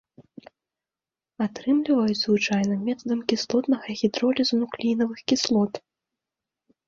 Атрымліваюць 1.45 2.15
звычайна 2.23 2.77
метадам 2.87 3.19
кіслотнага 3.33 3.87
гідролізу 3.99 4.53
нуклеінавых 4.61 5.19
кіслот. 5.33 5.73